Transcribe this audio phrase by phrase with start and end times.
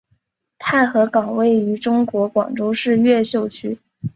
[0.57, 3.77] 太和岗位于中国广州市越秀区。